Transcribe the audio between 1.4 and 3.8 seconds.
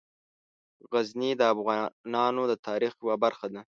افغانانو د تاریخ یوه برخه ده.